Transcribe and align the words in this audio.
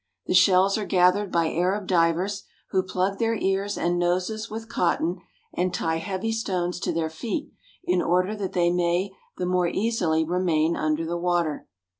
The 0.25 0.33
shells 0.33 0.79
are 0.79 0.85
gathered 0.87 1.31
by 1.31 1.51
Arab 1.53 1.85
divers, 1.85 2.45
who 2.71 2.81
plug 2.81 3.19
their 3.19 3.35
ears 3.35 3.77
and 3.77 3.99
noses 3.99 4.49
with 4.49 4.67
cotton 4.67 5.19
and 5.53 5.71
tie 5.71 5.97
heavy 5.97 6.31
stones 6.31 6.79
to 6.79 6.91
their 6.91 7.07
feet 7.11 7.51
in 7.83 8.01
order 8.01 8.35
that 8.35 8.53
they 8.53 8.71
may 8.71 9.11
the 9.37 9.45
more 9.45 9.67
easily 9.67 10.25
remain 10.25 10.75
under 10.75 11.05
the 11.05 11.19
water. 11.19 11.67